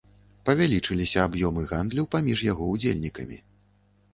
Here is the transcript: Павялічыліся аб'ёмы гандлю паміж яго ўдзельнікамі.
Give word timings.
Павялічыліся 0.49 1.19
аб'ёмы 1.29 1.65
гандлю 1.73 2.07
паміж 2.15 2.43
яго 2.51 2.71
ўдзельнікамі. 2.73 3.37